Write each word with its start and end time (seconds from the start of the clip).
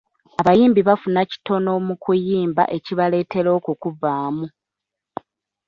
Abayimbi 0.41 0.81
bafuna 0.89 1.21
kitono 1.31 1.71
mu 1.87 1.95
kuyimba 2.03 2.63
ekibaletera 2.77 3.49
okukuvaamu. 3.59 4.45